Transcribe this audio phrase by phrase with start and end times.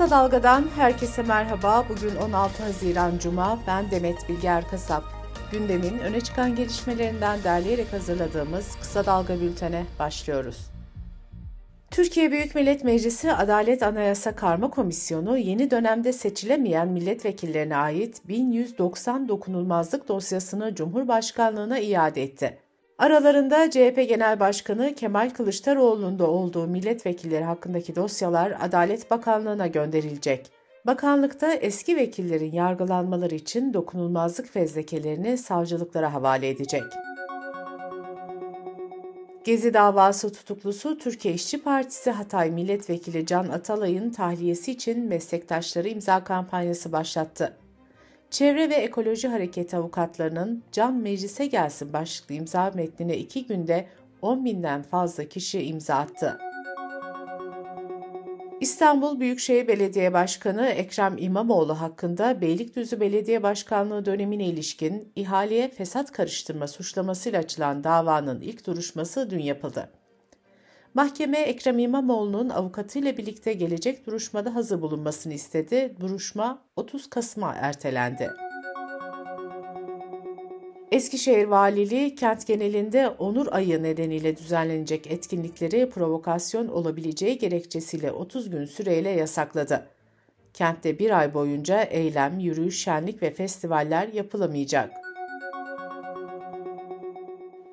[0.00, 1.84] Kısa Dalga'dan herkese merhaba.
[1.88, 3.58] Bugün 16 Haziran Cuma.
[3.66, 5.04] Ben Demet Bilge Erkasap.
[5.52, 10.70] Gündemin öne çıkan gelişmelerinden derleyerek hazırladığımız Kısa Dalga bültene başlıyoruz.
[11.90, 20.08] Türkiye Büyük Millet Meclisi Adalet Anayasa Karma Komisyonu yeni dönemde seçilemeyen milletvekillerine ait 1190 dokunulmazlık
[20.08, 22.58] dosyasını Cumhurbaşkanlığına iade etti.
[23.00, 30.50] Aralarında CHP Genel Başkanı Kemal Kılıçdaroğlu'nun da olduğu milletvekilleri hakkındaki dosyalar Adalet Bakanlığı'na gönderilecek.
[30.86, 36.82] Bakanlıkta eski vekillerin yargılanmaları için dokunulmazlık fezlekelerini savcılıklara havale edecek.
[39.44, 46.92] Gezi davası tutuklusu Türkiye İşçi Partisi Hatay Milletvekili Can Atalay'ın tahliyesi için meslektaşları imza kampanyası
[46.92, 47.56] başlattı.
[48.30, 53.86] Çevre ve Ekoloji Hareketi avukatlarının Can Meclise Gelsin başlıklı imza metnine iki günde
[54.22, 56.38] 10 binden fazla kişi imza attı.
[58.60, 66.68] İstanbul Büyükşehir Belediye Başkanı Ekrem İmamoğlu hakkında Beylikdüzü Belediye Başkanlığı dönemine ilişkin ihaleye fesat karıştırma
[66.68, 69.99] suçlamasıyla açılan davanın ilk duruşması dün yapıldı.
[70.94, 75.94] Mahkeme Ekrem İmamoğlu'nun avukatıyla birlikte gelecek duruşmada hazır bulunmasını istedi.
[76.00, 78.30] Duruşma 30 Kasım'a ertelendi.
[80.92, 89.10] Eskişehir Valiliği kent genelinde onur ayı nedeniyle düzenlenecek etkinlikleri provokasyon olabileceği gerekçesiyle 30 gün süreyle
[89.10, 89.86] yasakladı.
[90.54, 95.09] Kentte bir ay boyunca eylem, yürüyüş, şenlik ve festivaller yapılamayacak.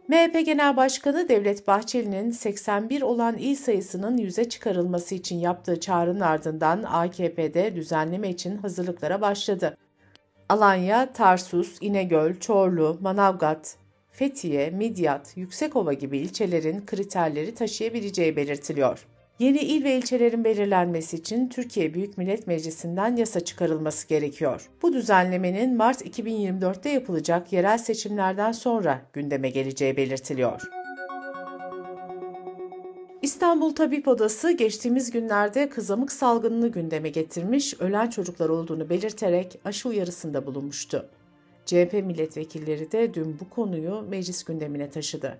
[0.08, 6.84] MHP Genel Başkanı Devlet Bahçeli'nin 81 olan il sayısının yüze çıkarılması için yaptığı çağrının ardından
[6.84, 9.78] AKP'de düzenleme için hazırlıklara başladı.
[10.50, 13.76] Alanya, Tarsus, İnegöl, Çorlu, Manavgat,
[14.10, 19.08] Fethiye, Midyat, Yüksekova gibi ilçelerin kriterleri taşıyabileceği belirtiliyor.
[19.40, 24.70] Yeni il ve ilçelerin belirlenmesi için Türkiye Büyük Millet Meclisi'nden yasa çıkarılması gerekiyor.
[24.82, 30.62] Bu düzenlemenin Mart 2024'te yapılacak yerel seçimlerden sonra gündeme geleceği belirtiliyor.
[33.22, 40.46] İstanbul Tabip Odası geçtiğimiz günlerde kızamık salgınını gündeme getirmiş, ölen çocuklar olduğunu belirterek aşı uyarısında
[40.46, 41.10] bulunmuştu.
[41.66, 45.38] CHP milletvekilleri de dün bu konuyu meclis gündemine taşıdı.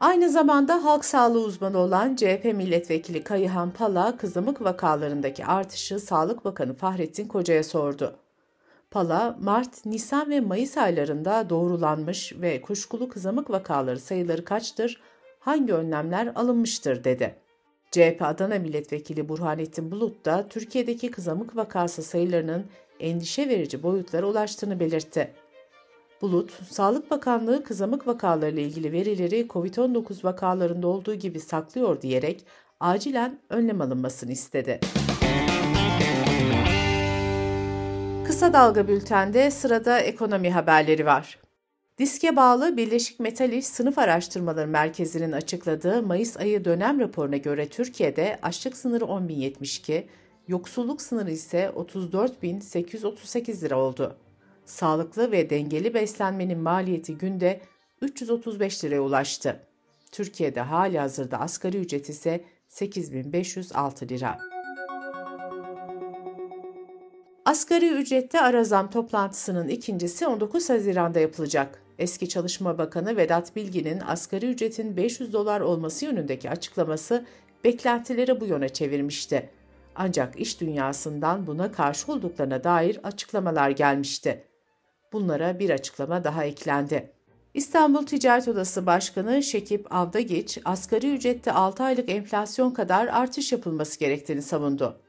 [0.00, 6.74] Aynı zamanda halk sağlığı uzmanı olan CHP milletvekili Kayıhan Pala, kızamık vakalarındaki artışı Sağlık Bakanı
[6.74, 8.16] Fahrettin Koca'ya sordu.
[8.90, 15.00] Pala, Mart, Nisan ve Mayıs aylarında doğrulanmış ve kuşkulu kızamık vakaları sayıları kaçtır,
[15.40, 17.34] hangi önlemler alınmıştır dedi.
[17.90, 22.66] CHP Adana Milletvekili Burhanettin Bulut da Türkiye'deki kızamık vakası sayılarının
[23.00, 25.32] endişe verici boyutlara ulaştığını belirtti.
[26.22, 32.46] Bulut, Sağlık Bakanlığı kızamık vakalarıyla ilgili verileri COVID-19 vakalarında olduğu gibi saklıyor diyerek
[32.80, 34.80] acilen önlem alınmasını istedi.
[38.26, 41.38] Kısa Dalga Bülten'de sırada ekonomi haberleri var.
[41.98, 48.38] Diske bağlı Birleşik Metal İş Sınıf Araştırmaları Merkezi'nin açıkladığı Mayıs ayı dönem raporuna göre Türkiye'de
[48.42, 50.04] açlık sınırı 10.072,
[50.48, 54.16] yoksulluk sınırı ise 34.838 lira oldu.
[54.66, 57.60] Sağlıklı ve dengeli beslenmenin maliyeti günde
[58.00, 59.60] 335 liraya ulaştı.
[60.12, 64.38] Türkiye'de hali hazırda asgari ücret ise 8506 lira.
[67.44, 71.82] Asgari ücrette ara zam toplantısının ikincisi 19 Haziran'da yapılacak.
[71.98, 77.26] Eski Çalışma Bakanı Vedat Bilgin'in asgari ücretin 500 dolar olması yönündeki açıklaması
[77.64, 79.50] beklentileri bu yöne çevirmişti.
[79.94, 84.45] Ancak iş dünyasından buna karşı olduklarına dair açıklamalar gelmişti.
[85.16, 87.12] Bunlara bir açıklama daha eklendi.
[87.54, 94.42] İstanbul Ticaret Odası Başkanı Şekip Avdagiç, asgari ücrette 6 aylık enflasyon kadar artış yapılması gerektiğini
[94.42, 95.00] savundu.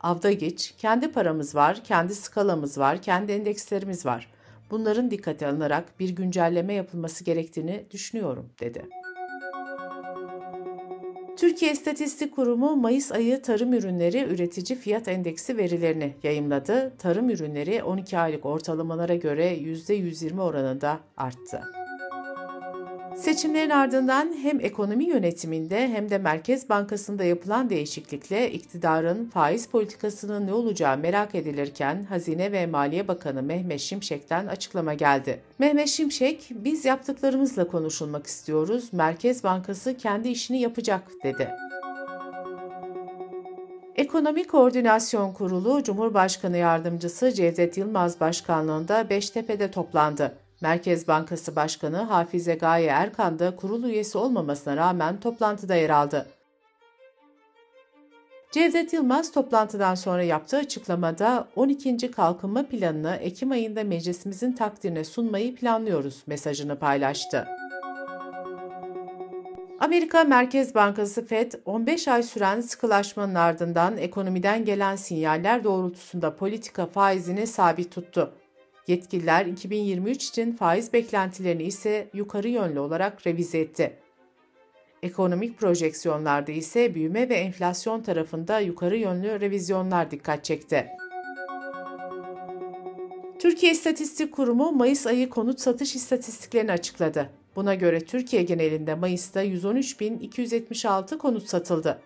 [0.00, 4.32] Avdagiç, kendi paramız var, kendi skalamız var, kendi endekslerimiz var.
[4.70, 8.88] Bunların dikkate alınarak bir güncelleme yapılması gerektiğini düşünüyorum, dedi.
[11.40, 16.92] Türkiye İstatistik Kurumu Mayıs ayı tarım ürünleri üretici fiyat endeksi verilerini yayımladı.
[16.98, 21.79] Tarım ürünleri 12 aylık ortalamalara göre %120 oranında arttı.
[23.20, 30.52] Seçimlerin ardından hem ekonomi yönetiminde hem de Merkez Bankası'nda yapılan değişiklikle iktidarın faiz politikasının ne
[30.52, 35.40] olacağı merak edilirken Hazine ve Maliye Bakanı Mehmet Şimşek'ten açıklama geldi.
[35.58, 41.48] Mehmet Şimşek, biz yaptıklarımızla konuşulmak istiyoruz, Merkez Bankası kendi işini yapacak dedi.
[43.96, 50.39] Ekonomi Koordinasyon Kurulu Cumhurbaşkanı Yardımcısı Cevdet Yılmaz Başkanlığında Beştepe'de toplandı.
[50.60, 56.26] Merkez Bankası Başkanı Hafize Gaye Erkan da kurul üyesi olmamasına rağmen toplantıda yer aldı.
[58.50, 62.10] Cevdet Yılmaz toplantıdan sonra yaptığı açıklamada 12.
[62.10, 67.46] kalkınma planını Ekim ayında meclisimizin takdirine sunmayı planlıyoruz mesajını paylaştı.
[69.80, 77.46] Amerika Merkez Bankası Fed 15 ay süren sıkılaşmanın ardından ekonomiden gelen sinyaller doğrultusunda politika faizini
[77.46, 78.39] sabit tuttu.
[78.90, 83.96] Yetkililer 2023 için faiz beklentilerini ise yukarı yönlü olarak revize etti.
[85.02, 90.86] Ekonomik projeksiyonlarda ise büyüme ve enflasyon tarafında yukarı yönlü revizyonlar dikkat çekti.
[93.38, 97.30] Türkiye İstatistik Kurumu Mayıs ayı konut satış istatistiklerini açıkladı.
[97.56, 102.02] Buna göre Türkiye genelinde Mayıs'ta 113.276 konut satıldı.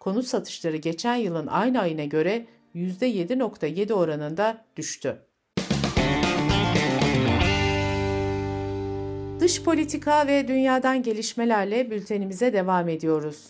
[0.00, 5.26] Konut satışları geçen yılın aynı ayına göre %7.7 oranında düştü.
[9.46, 13.46] Dış politika ve dünyadan gelişmelerle bültenimize devam ediyoruz.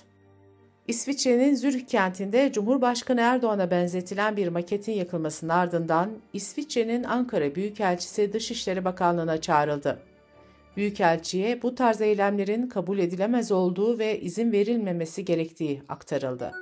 [0.88, 9.40] İsviçre'nin Zürih kentinde Cumhurbaşkanı Erdoğan'a benzetilen bir maketin yakılmasının ardından İsviçre'nin Ankara Büyükelçisi Dışişleri Bakanlığı'na
[9.40, 10.02] çağrıldı.
[10.76, 16.52] Büyükelçiye bu tarz eylemlerin kabul edilemez olduğu ve izin verilmemesi gerektiği aktarıldı.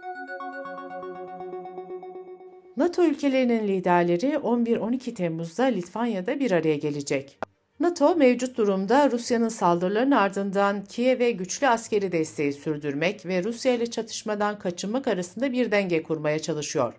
[2.76, 7.38] NATO ülkelerinin liderleri 11-12 Temmuz'da Litvanya'da bir araya gelecek.
[7.80, 14.58] NATO mevcut durumda Rusya'nın saldırılarının ardından Kiev'e güçlü askeri desteği sürdürmek ve Rusya ile çatışmadan
[14.58, 16.94] kaçınmak arasında bir denge kurmaya çalışıyor.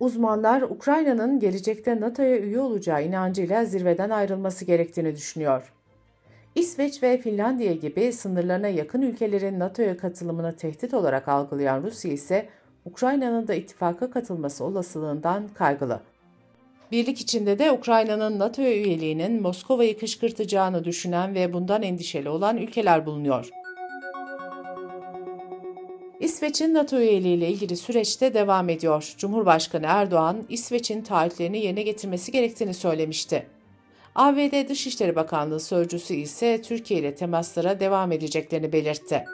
[0.00, 5.72] Uzmanlar Ukrayna'nın gelecekte NATO'ya üye olacağı inancıyla zirveden ayrılması gerektiğini düşünüyor.
[6.54, 12.48] İsveç ve Finlandiya gibi sınırlarına yakın ülkelerin NATO'ya katılımını tehdit olarak algılayan Rusya ise
[12.84, 16.00] Ukrayna'nın da ittifaka katılması olasılığından kaygılı.
[16.92, 23.50] Birlik içinde de Ukrayna'nın NATO üyeliğinin Moskova'yı kışkırtacağını düşünen ve bundan endişeli olan ülkeler bulunuyor.
[26.20, 29.14] İsveç'in NATO üyeliğiyle ilgili süreçte devam ediyor.
[29.18, 33.46] Cumhurbaşkanı Erdoğan, İsveç'in taahhütlerini yerine getirmesi gerektiğini söylemişti.
[34.14, 39.24] ABD Dışişleri Bakanlığı sözcüsü ise Türkiye ile temaslara devam edeceklerini belirtti.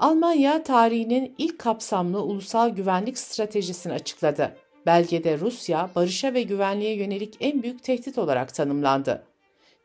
[0.00, 4.56] Almanya tarihinin ilk kapsamlı ulusal güvenlik stratejisini açıkladı.
[4.86, 9.22] Belgede Rusya, barışa ve güvenliğe yönelik en büyük tehdit olarak tanımlandı.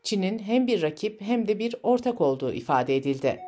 [0.02, 3.40] Çin'in hem bir rakip hem de bir ortak olduğu ifade edildi.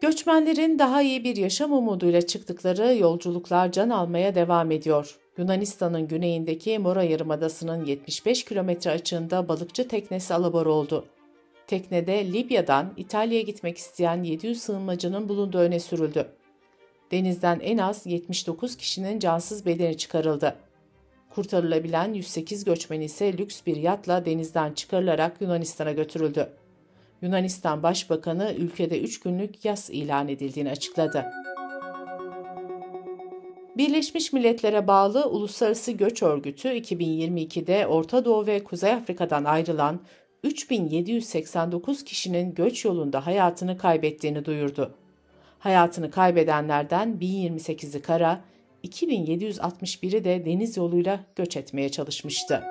[0.00, 5.18] Göçmenlerin daha iyi bir yaşam umuduyla çıktıkları yolculuklar can almaya devam ediyor.
[5.38, 11.04] Yunanistan'ın güneyindeki Mora Yarımadası'nın 75 kilometre açığında balıkçı teknesi alabor oldu.
[11.66, 16.26] Teknede Libya'dan İtalya'ya gitmek isteyen 700 sığınmacının bulunduğu öne sürüldü.
[17.10, 20.56] Denizden en az 79 kişinin cansız bedeni çıkarıldı.
[21.30, 26.48] Kurtarılabilen 108 göçmen ise lüks bir yatla denizden çıkarılarak Yunanistan'a götürüldü.
[27.22, 31.24] Yunanistan Başbakanı ülkede 3 günlük yas ilan edildiğini açıkladı.
[33.76, 40.00] Birleşmiş Milletler'e bağlı Uluslararası Göç Örgütü 2022'de Orta Doğu ve Kuzey Afrika'dan ayrılan
[40.44, 44.94] 3789 kişinin göç yolunda hayatını kaybettiğini duyurdu.
[45.66, 48.40] Hayatını kaybedenlerden 1028'i kara,
[48.84, 52.62] 2761'i de deniz yoluyla göç etmeye çalışmıştı.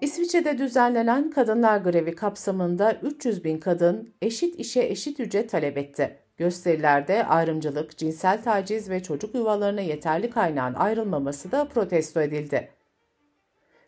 [0.00, 6.18] İsviçre'de düzenlenen kadınlar grevi kapsamında 300 bin kadın eşit işe eşit ücret talep etti.
[6.36, 12.68] Gösterilerde ayrımcılık, cinsel taciz ve çocuk yuvalarına yeterli kaynağın ayrılmaması da protesto edildi.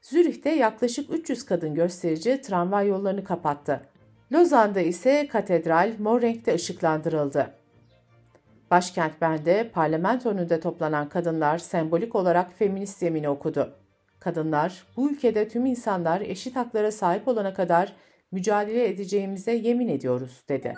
[0.00, 3.91] Zürih'te yaklaşık 300 kadın gösterici tramvay yollarını kapattı.
[4.32, 7.54] Lozan'da ise katedral mor renkte ışıklandırıldı.
[8.70, 13.72] Başkent Bern'de parlamento önünde toplanan kadınlar sembolik olarak feminist yemini okudu.
[14.20, 17.92] Kadınlar, bu ülkede tüm insanlar eşit haklara sahip olana kadar
[18.30, 20.74] mücadele edeceğimize yemin ediyoruz, dedi.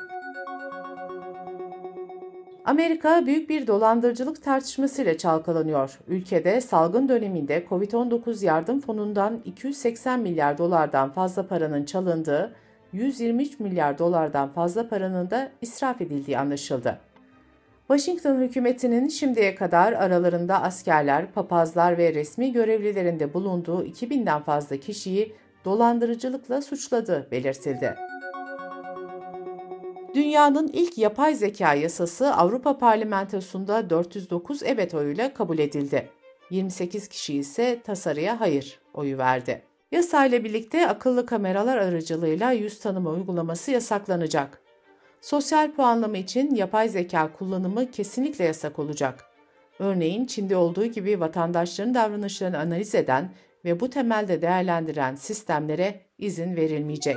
[2.65, 5.99] Amerika büyük bir dolandırıcılık tartışmasıyla çalkalanıyor.
[6.09, 12.55] Ülkede salgın döneminde COVID-19 yardım fonundan 280 milyar dolardan fazla paranın çalındığı,
[12.95, 16.99] 123 milyar dolardan fazla paranın da israf edildiği anlaşıldı.
[17.89, 25.35] Washington hükümetinin şimdiye kadar aralarında askerler, papazlar ve resmi görevlilerinde bulunduğu 2000'den fazla kişiyi
[25.65, 27.95] dolandırıcılıkla suçladığı belirtildi.
[30.15, 36.09] Dünyanın ilk yapay zeka yasası Avrupa Parlamentosu'nda 409 evet oyuyla kabul edildi.
[36.51, 39.74] 28 kişi ise tasarıya hayır oyu verdi.
[39.95, 44.61] Yasayla birlikte akıllı kameralar aracılığıyla yüz tanıma uygulaması yasaklanacak.
[45.21, 49.25] Sosyal puanlama için yapay zeka kullanımı kesinlikle yasak olacak.
[49.79, 53.31] Örneğin Çin'de olduğu gibi vatandaşların davranışlarını analiz eden
[53.65, 57.17] ve bu temelde değerlendiren sistemlere izin verilmeyecek.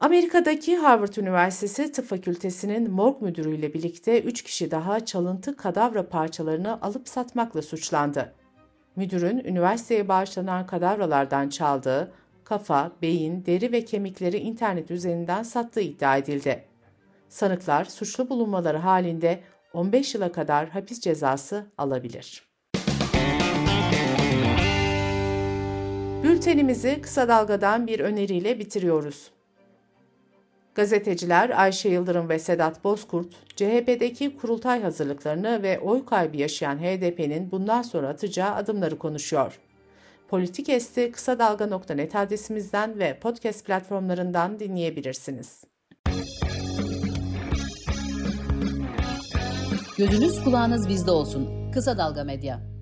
[0.00, 7.08] Amerika'daki Harvard Üniversitesi Tıp Fakültesi'nin morg müdürüyle birlikte 3 kişi daha çalıntı kadavra parçalarını alıp
[7.08, 8.43] satmakla suçlandı.
[8.96, 12.12] Müdürün üniversiteye bağışlanan kadavralardan çaldığı
[12.44, 16.64] kafa, beyin, deri ve kemikleri internet üzerinden sattığı iddia edildi.
[17.28, 19.40] Sanıklar suçlu bulunmaları halinde
[19.72, 22.48] 15 yıla kadar hapis cezası alabilir.
[26.22, 29.33] Bültenimizi kısa dalgadan bir öneriyle bitiriyoruz.
[30.74, 37.82] Gazeteciler Ayşe Yıldırım ve Sedat Bozkurt, CHP'deki kurultay hazırlıklarını ve oy kaybı yaşayan HDP'nin bundan
[37.82, 39.60] sonra atacağı adımları konuşuyor.
[40.28, 45.64] Politik Esti kısa dalga.net adresimizden ve podcast platformlarından dinleyebilirsiniz.
[49.98, 51.70] Gözünüz kulağınız bizde olsun.
[51.72, 52.73] Kısa Dalga Medya.